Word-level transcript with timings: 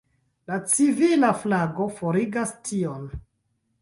La 0.51 0.55
civila 0.75 1.29
flago 1.43 1.87
forigas 1.99 2.55
tion. 2.71 3.09